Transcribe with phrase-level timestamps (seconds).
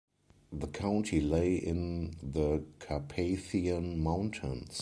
[0.51, 4.79] The county lay in the Carpathian Mountains.